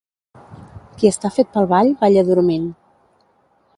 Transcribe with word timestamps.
Qui 1.01 1.11
està 1.11 1.31
fet 1.37 1.51
pel 1.57 1.69
ball, 1.73 1.93
balla 2.01 2.25
dormint. 2.31 2.67